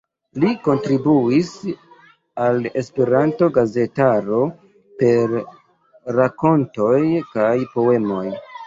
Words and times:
Li 0.43 0.51
kontribuis 0.67 1.51
al 2.45 2.65
Esperanto-gazetaro 2.83 4.43
per 5.05 5.39
rakontoj 6.21 7.03
kaj 7.39 7.57
poemoj. 7.79 8.27